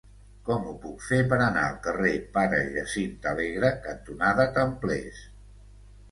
[0.45, 5.21] Com ho puc fer per anar al carrer Pare Jacint Alegre cantonada Templers?